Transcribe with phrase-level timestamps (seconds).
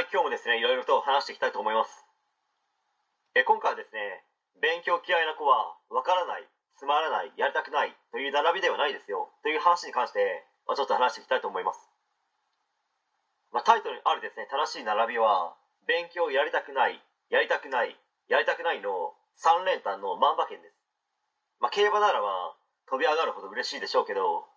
[0.00, 1.92] はい、今日もですね、いろいろと話していきたいと思います。
[3.36, 4.24] え今回はですね、
[4.56, 6.48] 勉強嫌いな子は、わからない、
[6.80, 11.84] つまらない、やりたくないという並びではないですよ、という話に関して、まあ、ちょっと話していきたいと思います。
[13.52, 15.52] まあ、タイトルにあるですね、正しい並びは、
[15.84, 16.96] 勉強やりたくない、
[17.28, 17.92] やりたくない、
[18.32, 20.80] やりたくないの3連単の万馬券です。
[21.60, 22.56] まあ、競馬ならば、
[22.88, 24.48] 飛び上がるほど嬉しいでしょうけど、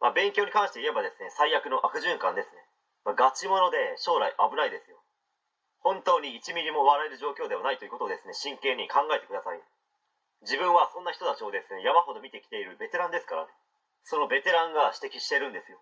[0.00, 2.66] まあ、勉強に関して言えばですね、最悪の悪循環ですね。
[3.08, 5.00] まあ、ガチモノで将来危ないですよ。
[5.80, 9.64] 本当に1ミリも笑える状況ではないということをですね、真剣に考えてください。
[10.44, 13.52] 自分はそんな人たちをですね、山ほど見てきているベテランですからね。
[14.04, 15.80] そのベテランが指摘してるんですよ。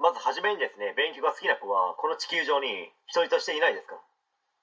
[0.00, 4.00] まずはじめにですね、勉強が好きな子はこの地球上に一人としていないですか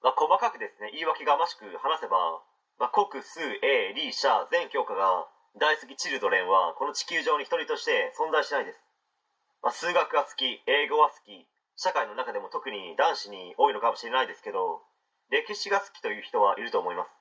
[0.02, 0.10] ら。
[0.10, 2.42] まあ、細かくですね、言い訳がましく話せば、
[2.82, 8.82] まあ、国、数、英、理、社、全教科が大好きチルドレンはこの地球上に一人として存在しないです。
[9.62, 14.80] まあ、数学が好き、英語は好き、社会の中でも特に男子に多いのかもしれないですけど
[15.28, 17.12] 歴史が好きという人はいると思います、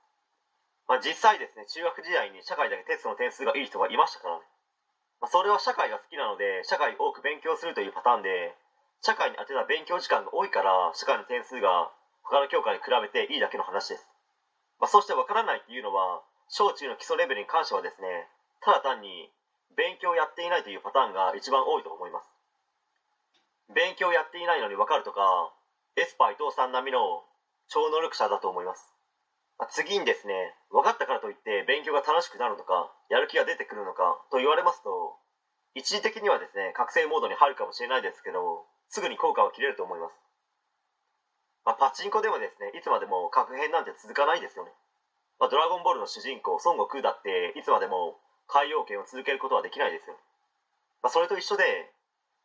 [0.88, 4.47] まあ、実際ですね中学時代に社会だけテストの点数がいい人がいましたからね、
[5.20, 8.56] まあ、それは社会が好きなので社会多く勉強するというパターンで
[9.03, 11.92] 社会に当てた勉強時間が多いから社会の点数が
[12.23, 14.08] 他の教科に比べていいだけの話です、
[14.80, 18.31] まあ、そしてわからないっていうのは小中の基礎レベルに関してはですね
[18.64, 19.30] ただ単に
[19.75, 22.05] 勉強をやっていないというパターンが一番多いと思います。
[23.96, 25.24] 勉強やっていないのに分かるとか
[25.96, 27.24] エスパー伊藤さん並みの
[27.72, 28.92] 超能力者だと思います。
[29.72, 35.16] 次にですね分かったからといって勉強が楽しくなるのかやる気が出てくるのかと言われますと
[35.80, 40.20] 一時的にはですね覚醒モードに入るかもしれないですけどすぐに効果は切れると思います、
[41.64, 44.76] まあ、パチンコでもですねいつまでも確変なんて続かないですよね、
[45.40, 48.20] まあ、ドラゴンボールの主人公孫悟空だっていつまでも
[48.52, 50.20] 海洋圏を続けることはできないですよ、
[51.00, 51.95] まあ、それと一緒で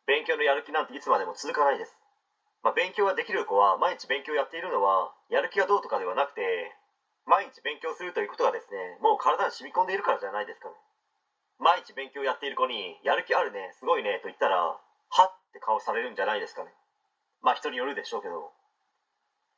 [0.07, 1.97] 勉強のやる気なんていつまでも続かないです。
[2.63, 6.41] まあ、勉強ができる子は毎日勉強やっているのはやる気がどうとかではなくて
[7.25, 10.75] 毎日勉強するということがですねもう体に染み込んでいるからじゃないですかね。
[11.57, 14.77] 毎日勉強やっている子にやる気あるねすごいねと言ったらは
[15.25, 16.73] って顔されるんじゃないですかね。
[17.41, 18.53] まあ人によるでしょうけど、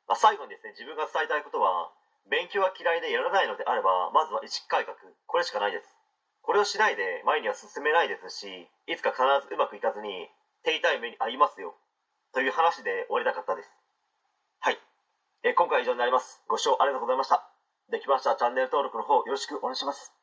[0.08, 1.92] まあ、最後にですね自分が伝えたいことは
[2.28, 4.96] 勉強が嫌いでやらないのであればまずは意識改革。
[5.26, 5.96] これしかないです。
[6.40, 10.28] これをしないで前には進めないですしいつか必ずうまくいかずに
[10.64, 11.76] 手痛い目に遭いますよ。
[12.32, 13.68] という話で終わりたかったです。
[14.60, 14.78] はい、
[15.44, 16.42] えー今回は以上になります。
[16.48, 17.44] ご視聴ありがとうございました。
[17.92, 20.13] できましたらチャンネル登録の方よろしくお願いします。